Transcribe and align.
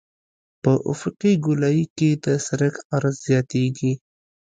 په 0.63 0.71
افقي 0.93 1.33
ګولایي 1.45 1.85
کې 1.97 2.09
د 2.23 2.25
سرک 2.45 2.75
عرض 2.95 3.15
زیاتیږي 3.27 3.93